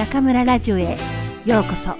[0.00, 0.96] 中村ラジオへ
[1.44, 1.94] ようこそ。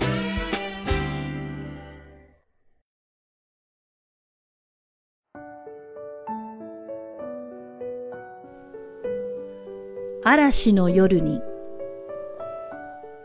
[10.24, 11.42] 嵐の夜に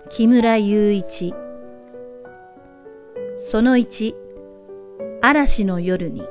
[0.10, 1.34] 木村雄一。
[3.50, 4.14] その1
[5.22, 6.22] 嵐の夜に。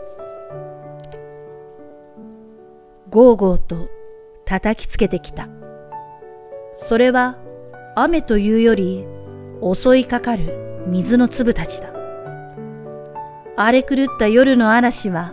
[3.09, 3.89] ゴーゴーと
[4.45, 5.49] 叩きつけてきた。
[6.77, 7.39] それは
[7.97, 9.07] 雨というより
[9.63, 11.93] 襲いかかる水の粒たちだ。
[13.57, 15.33] 荒れ狂った夜の嵐は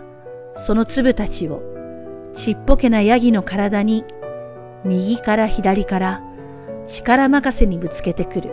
[0.66, 1.60] その粒たちを
[2.36, 4.04] ちっぽけなヤギの体に
[4.84, 6.22] 右から左から
[6.86, 8.50] 力任せにぶつけてくる。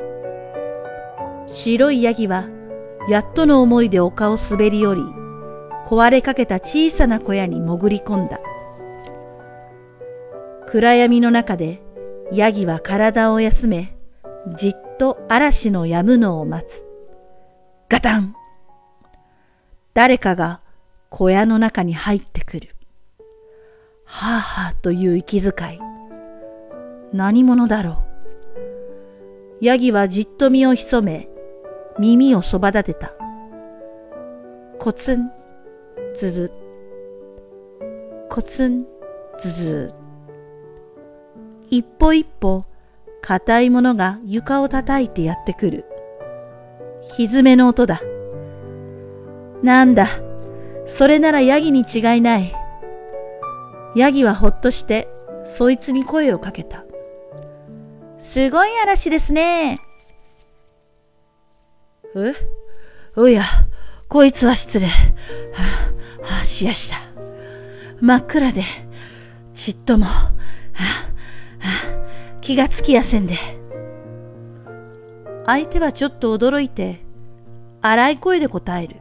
[1.48, 2.48] 白いヤギは
[3.08, 5.02] やっとの思いで丘を滑り降り、
[5.88, 8.40] 壊れかけた小さな小屋に潜り込んだ。
[10.68, 11.80] 暗闇の中で
[12.32, 13.99] ヤギは体を休め、
[14.48, 16.84] じっと嵐の止むのを待つ。
[17.90, 18.36] ガタン
[19.94, 20.62] 誰かが
[21.10, 22.76] 小屋の中に入ってくる。
[24.06, 25.80] はあはあという息遣い。
[27.14, 28.04] 何者だろ
[29.62, 29.66] う。
[29.66, 31.28] ヤギはじっと身を潜め、
[32.00, 33.14] 耳をそば立てた。
[34.80, 35.32] コツン、
[36.18, 36.52] ズズ。
[38.30, 38.86] コツン、
[39.42, 39.94] ズズ。
[41.70, 42.64] 一歩一歩、
[43.22, 45.86] 硬いものが床を叩いてやってくる。
[47.18, 48.02] 蹄の音だ。
[49.64, 50.08] なんだ、
[50.88, 52.54] それならヤギに違いない。
[53.96, 55.08] ヤギはほっとして、
[55.46, 56.86] そいつに声をかけた。
[58.20, 59.80] すごい嵐ですね。
[62.16, 62.34] え
[63.16, 63.44] おや、
[64.08, 64.88] こいつは失礼。
[64.88, 64.94] は
[66.24, 66.98] あ、はあ、しやした。
[68.02, 68.64] 真っ暗で、
[69.54, 70.34] ちっとも、は
[70.74, 71.10] あ、
[72.50, 73.38] 気がつきやせんで。
[75.46, 77.06] 相手はちょっと驚いて、
[77.80, 78.96] 荒い声で答える。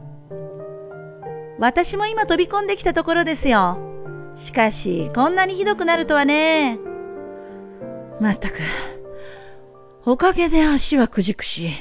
[1.57, 3.79] 私も今飛び込んできたところですよ。
[4.35, 6.77] しかし、こんなにひどくなるとはね。
[8.19, 8.53] まったく、
[10.05, 11.71] おかげで足はくじくし、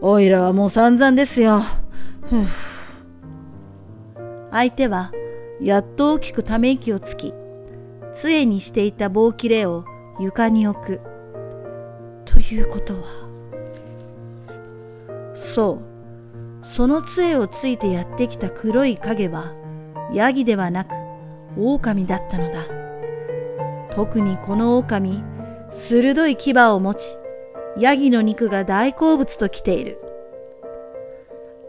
[0.00, 1.60] おいらはもう散々ですよ。
[2.30, 2.46] ふ
[4.52, 5.12] 相手は、
[5.60, 7.34] やっと大きくため息をつき、
[8.14, 9.84] 杖にしていた棒切れを
[10.18, 11.09] 床に置く。
[12.30, 13.28] ということは、
[15.54, 15.80] そ
[16.62, 19.52] う、その杖をついてやってきた黒い影は、
[20.12, 20.90] ヤギではなく、
[21.56, 22.64] 狼だったのだ。
[23.96, 25.24] 特にこの狼、
[25.72, 27.00] 鋭い牙を持ち、
[27.76, 29.98] ヤギの肉が大好物と来ている。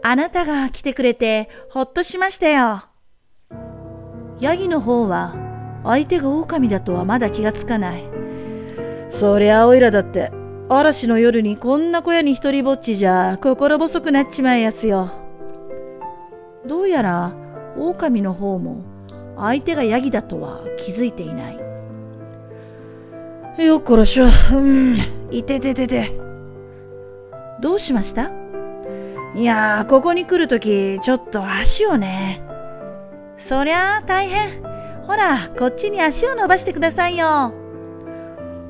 [0.04, 2.82] あなたが来てくれてほっとしましたよ。
[4.40, 5.36] ヤギの方は
[5.84, 8.04] 相手が狼だとはまだ気がつかない。
[9.10, 10.32] そりゃおいらだって
[10.78, 15.10] 嵐の夜にこんな小屋に一人ぼっちじゃ心細くなっちまいやすよ。
[16.66, 17.34] どうやら
[17.76, 18.82] 狼の方も
[19.36, 21.58] 相手がヤギだとは気づいていない。
[23.64, 24.24] よっこらしょ。
[24.24, 24.28] う
[24.60, 24.96] ん、
[25.30, 26.18] いてててて。
[27.60, 28.30] どうしました？
[29.34, 32.42] いやー、ここに来るとき、ちょっと足をね。
[33.36, 34.62] そりゃあ大変。
[35.06, 37.52] ほら、こっちに足を伸ばしてくださいよ。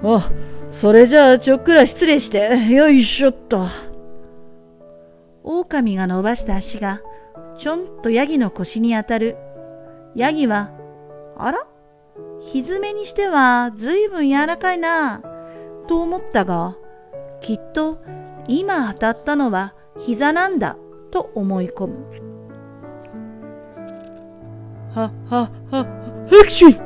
[0.04, 0.30] あ、
[0.72, 3.66] それじゃあちょっくら失礼して、 よいしょっと。
[5.44, 7.03] 狼が伸ばした足が、
[7.59, 9.37] ちょんとヤギの腰に当たる。
[10.15, 10.71] ヤギは、
[11.37, 11.66] あら？
[12.41, 15.21] 蹄にしてはずいぶん柔らかいな、
[15.87, 16.77] と思ったが、
[17.41, 17.99] きっと
[18.49, 20.77] 今当たったのは膝なんだ、
[21.10, 21.94] と思い込む。
[24.94, 25.84] は、は、は、
[26.28, 26.81] ハクション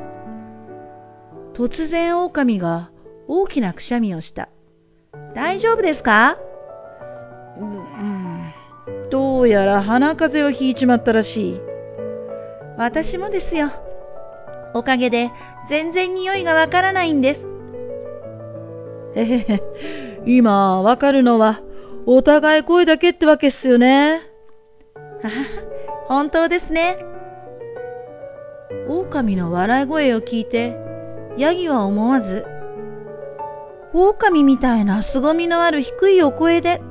[1.54, 2.90] 突然狼が
[3.28, 4.48] 大きなくしゃみをした。
[5.34, 6.38] 大丈夫ですか、
[7.58, 8.52] うん、
[9.10, 11.60] どうやら鼻風邪をひいちまったらしい。
[12.76, 13.70] 私もですよ。
[14.74, 15.30] おかげで
[15.68, 17.48] 全然匂いがわからないんです。
[19.14, 19.62] へへへ、
[20.26, 21.60] 今わかるのは
[22.04, 24.20] お互い声だけってわけっすよね。
[26.06, 26.98] 本当ですね。
[28.88, 30.78] 狼の笑い声を聞いて、
[31.36, 32.44] ヤギは思わず
[33.96, 36.82] 狼みたいな凄みのある低いお声で、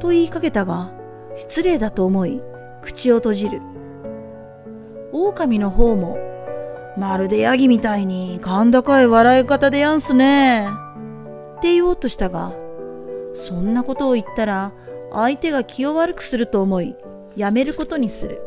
[0.00, 0.90] と言いかけたが、
[1.36, 2.42] 失礼だと思い、
[2.82, 3.62] 口を閉じる。
[5.12, 6.18] 狼の方も、
[6.98, 10.68] まるでヤギみたいに甲高い笑い方でやんすね。
[11.58, 12.52] って言おうとしたが、
[13.46, 14.72] そんなことを言ったら、
[15.12, 16.96] 相手が気を悪くすると思い、
[17.36, 18.42] やめることにする。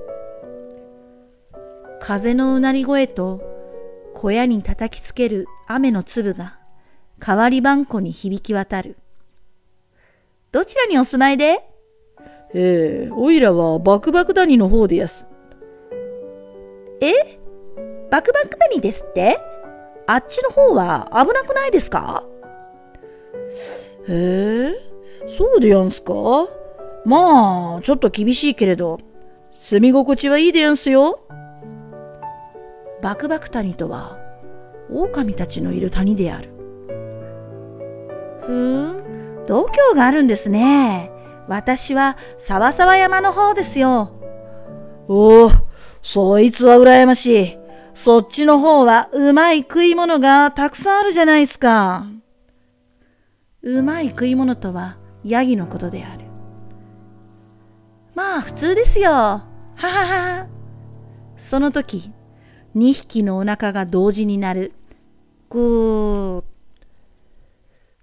[2.02, 3.42] 風のうなり声と、
[4.14, 6.63] 小屋に叩きつける雨の粒が、
[7.26, 8.98] 代わりばんこに響き渡る。
[10.52, 11.66] どちらにお住まいで？
[12.54, 15.26] ええおいらはバクバク谷の方でやす。
[17.00, 17.40] え？
[18.12, 19.40] バクバク谷ですって？
[20.06, 22.26] あっちの方は危なくないですか？
[24.10, 24.74] へえ、
[25.38, 26.14] そうでやんすか？
[27.06, 29.00] まあ、ちょっと厳しいけれど、
[29.62, 31.26] 住み心地はいいでやんすよ。
[33.02, 34.18] バクバク谷とは、
[34.90, 36.53] 狼たちのいる谷である。
[39.48, 41.12] 度胸があるんですね。
[41.48, 44.12] 私は沢沢山の方ですよ。
[45.08, 45.52] おお、
[46.02, 47.58] そいつは羨ましい。
[47.96, 52.08] そっちの方はうまい食い物がたくさんあるじゃないすか。
[53.62, 56.26] うまい食い物とはヤギのことである。
[58.16, 59.12] まあ普通ですよ。
[59.12, 59.46] は
[59.76, 60.48] はは。
[61.38, 62.12] その時、
[62.74, 64.74] 二匹のお腹が同時になる。
[65.50, 66.53] ぐー。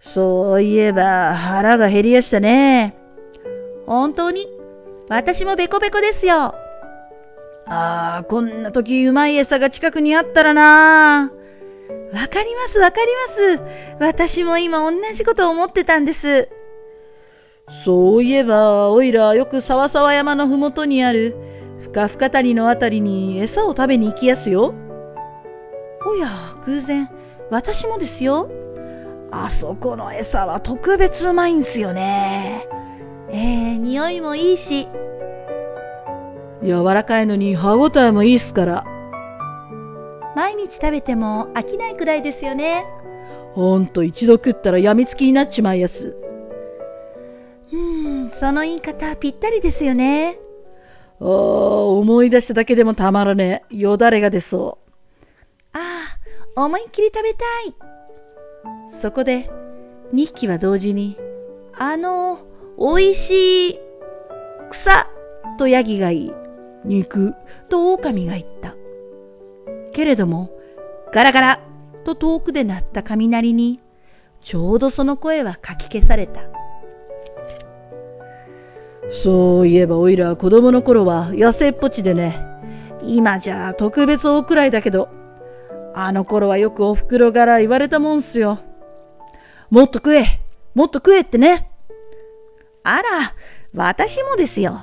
[0.00, 2.96] そういえば腹が減りやしたね。
[3.86, 4.46] 本当に？
[5.08, 6.54] 私もベコベコですよ。
[7.66, 11.30] ああ、こんな時うまい餌が近くにあったらな。
[12.12, 13.60] わかりますわかります。
[14.00, 16.48] 私も今同じこと思ってたんです。
[17.84, 21.36] そういえば、おいらよく沢沢山のふもとにある
[21.80, 24.74] ふかふか谷のあたりに餌を食べに行きやすよ。
[26.06, 26.28] おや、
[26.66, 27.08] 偶然、
[27.50, 28.50] 私もですよ。
[29.32, 32.66] あそこの餌は特別うまいんすよね。
[33.28, 34.88] えー、匂いもいいし。
[36.62, 38.84] 柔らかいのに歯ごたえもいいっすから。
[40.36, 42.84] 毎日食べても飽きないくらいですよね。
[43.54, 46.16] ほんと一度食ったらやみつきになっちまいやす。
[47.72, 50.38] うん、その言い方ぴったりですよね。
[51.20, 53.76] ああ、思い出しただけでもたまらねえ。
[53.76, 54.78] よだれが出そ
[55.72, 55.78] う。
[55.78, 56.16] あ
[56.56, 57.74] あ、思いっきり食べたい。
[59.00, 59.48] そこで、
[60.12, 61.16] 2匹は同時に、
[61.72, 62.40] あの、
[62.78, 63.78] 美味しい、
[64.70, 65.08] 草、
[65.58, 66.32] とヤギが言い、
[66.84, 67.34] 肉、
[67.70, 68.74] と狼が言った。
[69.92, 70.50] けれども、
[71.14, 71.60] ガラガラ、
[72.04, 73.80] と遠くで鳴った雷に、
[74.42, 76.42] ちょうどその声はかき消された。
[79.24, 82.46] そういえばおいら子供の頃は痩せっぽちでね。
[83.02, 85.08] 今じゃ特別大くらいだけど、
[85.94, 88.60] あの頃はよくお袋から言われたもんすよ。
[89.70, 90.40] もっと食え
[90.74, 91.70] もっと食えってね。
[92.82, 93.34] あら、
[93.72, 94.80] 私もですよ。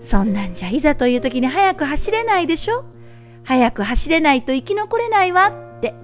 [0.00, 2.84] そんなんじゃいざという時に早く走れないでしょ
[3.44, 5.46] 早く走れないと生き残れないわ
[5.78, 5.94] って。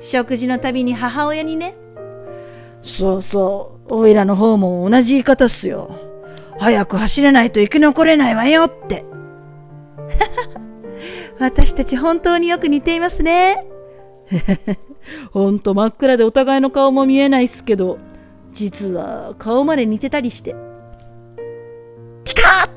[0.00, 1.74] 食事のたびに母親にね。
[2.82, 5.98] そうそう、おいらの方も同じ言い方っすよ。
[6.58, 9.06] 早く走れないと生き残れないわよって。
[11.40, 13.64] 私たち本当によく似ていますね。
[15.32, 17.98] ほんと真っ暗でお互いの顔も見えないっすけど、
[18.52, 20.54] 実は顔まで似てたりして。
[22.24, 22.70] ピカッ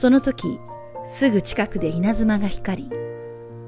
[0.00, 0.58] その時、
[1.06, 2.90] すぐ近くで稲妻が光り、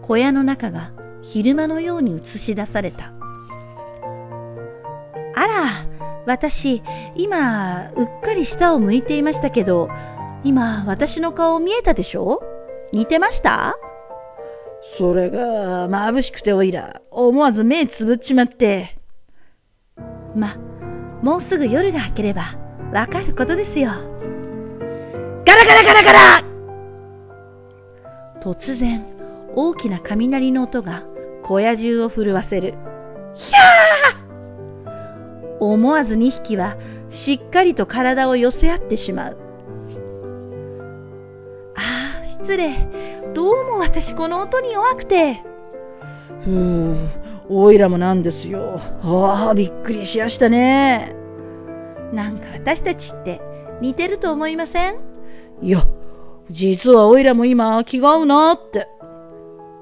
[0.03, 0.93] 小屋の中が
[1.23, 3.13] 昼間のように映し出された。
[5.35, 5.87] あら、
[6.27, 6.83] 私、
[7.15, 9.89] 今、うっかり下を向いていましたけど、
[10.45, 12.43] 今、私の顔見えたでしょ？
[12.93, 13.77] 似てました？
[14.99, 18.97] それが、眩しくておいら、思わず目つぶっちまって。
[20.35, 20.57] ま、
[21.23, 22.57] もうすぐ夜が明ければ、
[22.93, 23.91] わかることですよ。
[25.45, 26.45] ガラガラガラガラ
[28.41, 29.05] 突然、
[29.55, 31.05] 大きな雷の音が
[31.43, 32.75] 小屋中を震わせる。
[33.35, 36.77] ひゃー思わず2匹は
[37.11, 39.37] しっかりと体を寄せ合ってしまう。
[41.75, 42.96] ああ、失礼。
[43.37, 45.43] どうも私この音に弱くて。
[46.43, 46.97] ふう、
[47.51, 48.81] おいらもなんですよ。
[49.03, 51.15] ああ、びっくりしやしたね。
[52.15, 53.43] なんか私たちって
[53.83, 54.97] 似てると思いません？
[55.61, 55.87] いや、
[56.51, 58.89] 実はおいらも今気が合うなって。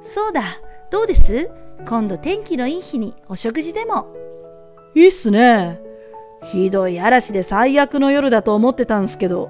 [0.03, 0.43] そうだ、
[0.91, 1.49] どうです？
[1.87, 4.09] 今度天気のいい日にお食事でも。
[4.97, 5.81] いいっすね。
[6.43, 9.49] ひどい嵐で最悪の夜だと思ってたんすけど、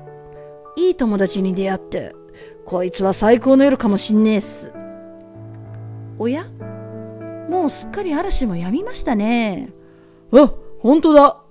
[0.76, 2.14] いい友達に出会って、
[2.66, 4.72] こいつは最高の夜かもしんねえっす。
[6.18, 6.46] おや？
[7.50, 9.70] もうすっかり嵐も止みましたね。
[10.32, 11.42] あ、ほんとだ。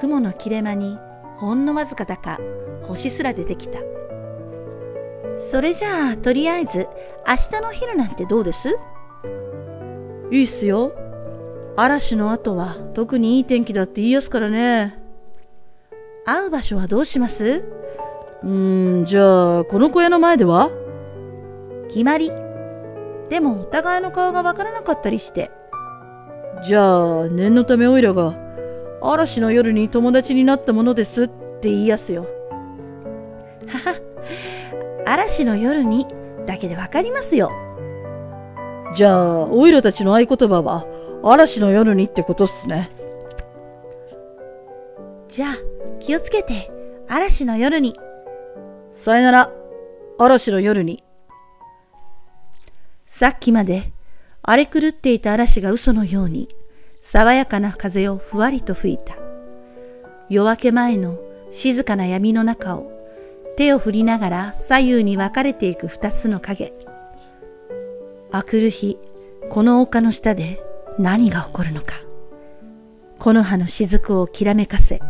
[0.00, 0.98] 雲の切れ間に
[1.38, 2.40] ほんのわずかだか
[2.82, 3.78] 星すら出てきた。
[5.50, 6.88] それじゃあ、とりあえず、
[7.26, 8.58] 明日の昼なんてどうです？
[10.32, 10.92] いいっすよ。
[11.76, 14.98] 嵐の後は特にいい天気だって言いやすからね。
[16.26, 17.62] 会う場所はどうします？
[18.42, 20.70] うーん、じゃあ、この小屋の前では？
[21.88, 22.32] 決まり。
[23.28, 25.50] でも、お互いの顔がわからなかったりして。
[26.64, 28.34] じゃあ、念のためおいらが、
[29.02, 32.26] 嵐の夜に友達になったものですって言いやすよ。
[33.66, 34.00] はは、
[35.06, 36.06] 嵐の夜に
[36.46, 37.50] だけでわかりますよ。
[38.94, 40.86] じゃあ、オイラたちの合言葉は、
[41.22, 42.90] 嵐の夜にってことっすね。
[45.28, 45.56] じゃあ、
[46.00, 46.70] 気をつけて、
[47.06, 47.94] 嵐の夜に。
[49.02, 49.50] さよなら、
[50.18, 51.02] 嵐の夜に。
[53.06, 53.94] さっきまで
[54.42, 56.48] 荒れ狂っていた嵐が嘘のように、
[57.00, 59.16] 爽やかな風をふわりと吹いた。
[60.28, 61.18] 夜明け前の
[61.50, 62.92] 静かな闇の中を
[63.56, 66.74] 手を振りながら左右に分かれていく二つの影。
[68.30, 68.98] あくる日、
[69.48, 70.62] この丘の下で
[70.98, 71.94] 何が起こるのか。
[73.18, 75.00] 木の葉の雫をきらめかせ、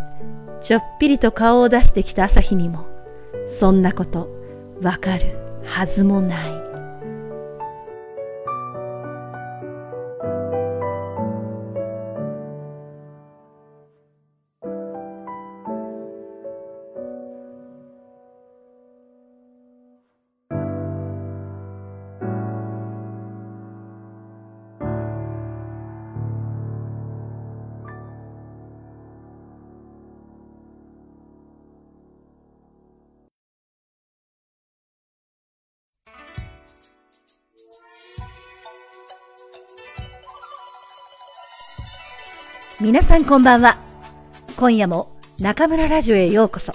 [0.62, 2.88] ちょっぴりと顔を出してきた朝日にも、
[3.58, 4.28] そんなこと
[4.82, 6.59] わかるはずもない。
[42.80, 43.76] 皆さんこんばんは。
[44.56, 46.72] 今夜も中村ラジオへようこそ。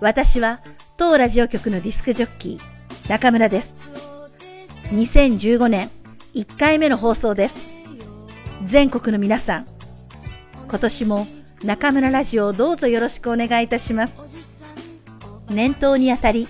[0.00, 0.60] 私は
[0.96, 3.88] 当ラジオ局のディスクジョッキー、中村です。
[4.90, 5.90] 2015年
[6.34, 7.70] 1回目の放送です。
[8.64, 9.66] 全国の皆さん、
[10.68, 11.28] 今年も
[11.62, 14.64] 中村ラジオをどうぞよろしくお願いいたします。
[15.48, 16.48] 年頭にあたり、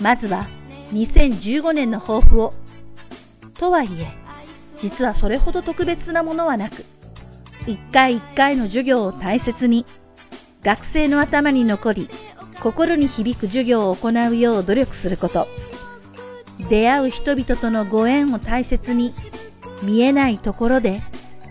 [0.00, 0.46] まずは
[0.94, 2.54] 2015年の抱負を。
[3.52, 4.06] とはいえ、
[4.80, 6.86] 実はそれほど特別なものはなく、
[7.70, 9.86] 一回一回の授業を大切に、
[10.62, 12.08] 学生の頭に残り、
[12.60, 15.46] 心に響く授業を行うよう努力すること。
[16.68, 19.12] 出会う人々とのご縁を大切に、
[19.82, 21.00] 見えないところで、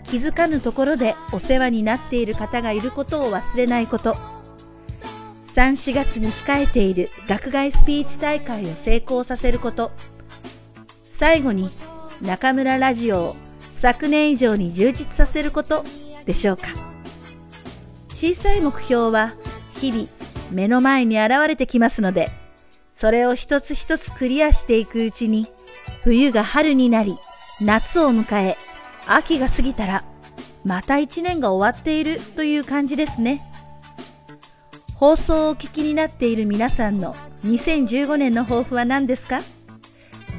[0.06, 4.12] 気づかぬところでお世話になっている方がいることを忘れないこと。
[5.54, 9.90] 3、4月に控えている学外スピーチ大会を成功させること。
[11.18, 11.70] 最後に、
[12.20, 13.36] 中村ラジオを
[13.80, 15.84] 昨年以上に充実させること
[16.30, 16.68] でしょうか？
[18.10, 19.32] 小さい目標は
[19.80, 20.06] 日々
[20.52, 22.30] 目の前に現れてきますので
[22.94, 25.48] それを一つ一つクリアしていくうちに
[26.04, 27.18] 冬が春になり
[27.60, 28.56] 夏を迎え
[29.08, 30.04] 秋が過ぎたら
[30.62, 33.42] また一年が終わっているという感じですね。
[34.94, 39.40] 放送をお聞きになっている皆さんの2015年の抱負は何ですか？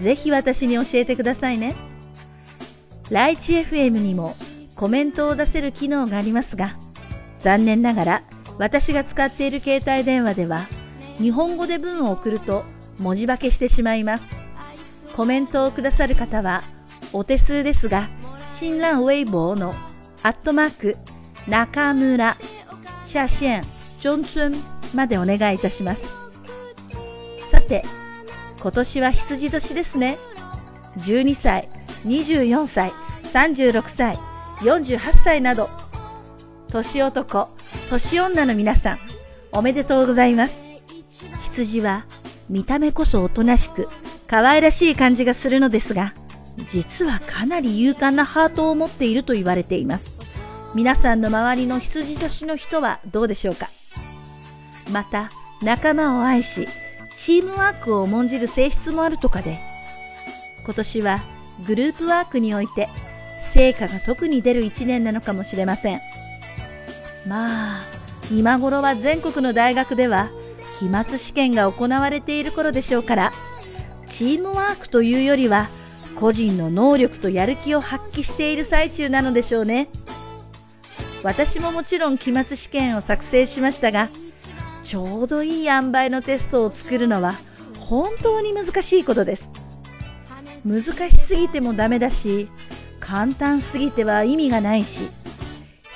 [0.01, 1.75] ぜひ私に教えてくださいね。
[3.09, 4.31] ライチ FM にも
[4.81, 6.75] コメントを出せる機能がありますが、
[7.41, 8.23] 残念ながら
[8.57, 10.61] 私が使っている携帯電話では、
[11.19, 12.63] 日本語で文を送ると
[12.97, 15.05] 文字化けしてしまいます。
[15.15, 16.63] コメントをくださる方は、
[17.13, 18.09] お手数ですが、
[18.57, 19.75] 新浪ウェイボーの
[20.23, 20.97] アットマーク
[21.47, 22.35] 中村
[23.05, 23.61] 写真
[23.99, 24.55] ジョンツン
[24.95, 26.01] までお願いいたします。
[27.51, 27.83] さて、
[28.59, 30.17] 今年は羊年ですね。
[30.97, 31.69] 12歳、
[32.03, 32.91] 24歳、
[33.31, 34.17] 36歳、
[34.61, 35.69] 48歳など、
[36.69, 37.49] 年男、
[37.89, 38.97] 年女の皆さん、
[39.51, 40.61] おめでとうございます。
[41.43, 42.05] 羊は
[42.47, 43.89] 見た目こそおとなしく、
[44.27, 46.13] 可愛らしい感じがするのですが、
[46.71, 50.11] 実はかなり勇敢なハートを持っていると言われています。
[50.75, 53.67] 皆さんの周りの羊年の人はどうでしょうか？
[54.91, 55.31] また、
[55.63, 56.67] 仲間を愛し、
[57.17, 59.59] チームワークを重んじる性質もあるとかで、
[60.63, 61.19] 今年は
[61.65, 62.87] グループワークにおいて
[63.53, 66.01] 成果が特に出る一年なのかもしれません。
[67.27, 67.85] まあ、
[68.31, 70.29] 今頃は全国の大学では
[70.79, 73.33] 期末試験が行われている頃でしょうから、
[74.07, 75.67] チームワークというよりは
[76.19, 79.89] 個人の能力とやる気を発揮している最中なのでしょうね。
[81.23, 84.09] 私ももちろん期末試験を作成しましたが、
[84.83, 87.33] ちょうどいい塩梅のテストを作るのは
[87.79, 89.49] 本当に難しいことです。
[90.65, 92.49] 難しすぎてもダメだし、
[93.01, 95.09] 簡単すぎては意味がないし、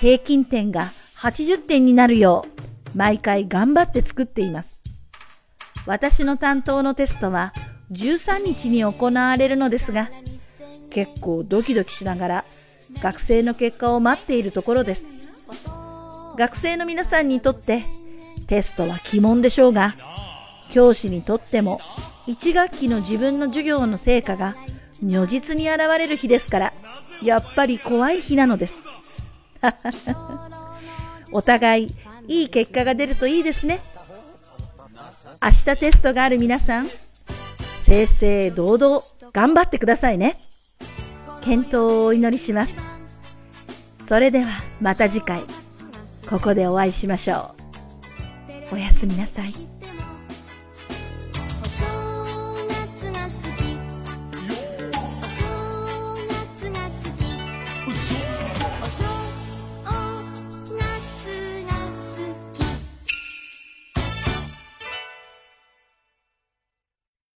[0.01, 2.45] 平均点が80点になるよ
[2.93, 4.81] う、毎回頑張って作っています。
[5.85, 7.53] 私の担当のテストは
[7.91, 10.09] 13日に行われるのですが、
[10.89, 12.45] 結構ドキドキしながら
[13.01, 15.05] 学生の結果を待っているところです。
[16.37, 17.85] 学生の皆さんにとって
[18.47, 19.95] テストは鬼門でしょうが、
[20.71, 21.79] 教師にとっても
[22.27, 24.55] 1学期の自分の授業の成果が
[25.03, 26.73] 如実に現れる日ですから、
[27.23, 28.81] やっぱり怖い日なのです。
[31.31, 31.95] お互い
[32.27, 33.81] いい結果が出るといいですね。
[35.41, 36.87] 明日テストがある皆さん、
[37.85, 39.01] 正々堂々
[39.33, 40.35] 頑張ってくださいね。
[41.41, 42.73] 健闘をお祈りします。
[44.07, 44.47] それでは
[44.81, 45.43] また次回、
[46.29, 47.55] ここでお会いしましょ
[48.71, 48.75] う。
[48.75, 49.53] おやすみなさい。